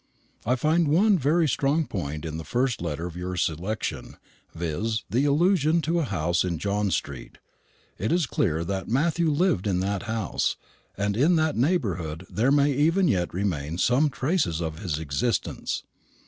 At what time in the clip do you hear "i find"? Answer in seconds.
0.47-0.87